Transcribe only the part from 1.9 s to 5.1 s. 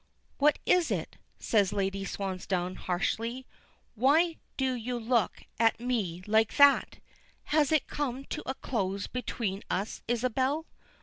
Swansdown, harshly. "Why do you